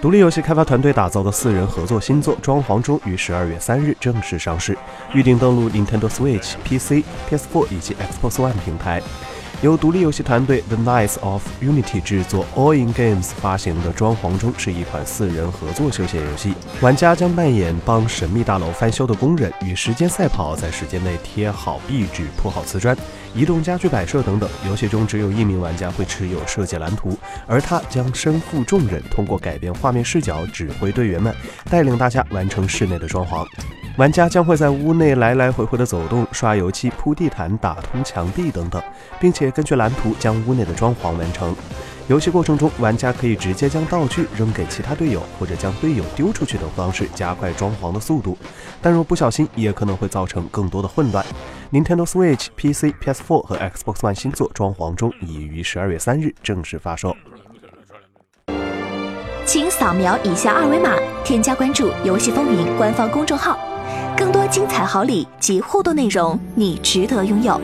[0.00, 4.78] 独立游戏开发团队打造的四人合作新作《装潢中》于十二月三日正式上市，
[5.12, 9.02] 预定登陆 Nintendo Switch、PC、PS4 以及 Xbox One 平台。
[9.60, 16.54] 由独立游戏团队 The Knights of Unity 制作，All In Games 发行的《装潢中》是一款四人合作休闲游戏。
[16.80, 22.96] 玩家将扮演帮神秘大楼翻修的工人，与时间赛跑，在时间内贴好壁纸、铺好瓷砖、
[23.34, 24.48] 移动家具摆设等等。
[24.64, 31.34] 游戏中只有一名玩家会持有设计蓝图，而他将身负重任，通过改变画面视角，指挥队员们，
[31.68, 33.44] 带领大家完成室内的装潢。
[33.98, 38.80] 玩家将会在屋内来来回回的走动，刷油漆、铺地毯、打通墙壁等等，
[39.18, 41.52] 并且根据蓝图将屋内的装潢完成。
[42.06, 48.38] 游戏过程中，玩家可以直接将道具扔给其他队友，或者将队友丢出去等方式加快装潢的速度。
[48.80, 51.26] 但若不小心，也可能会造成更多的混乱。
[51.72, 57.16] Nintendo Switch、PC、PS4 和 Xbox One 新作《装潢中》已于十二月三日正式发售。
[59.44, 63.58] 请扫描以下二维码，添加关注“游戏风云”官方公众号。
[64.18, 67.60] 更多精彩好礼及互动内容，你值得拥有。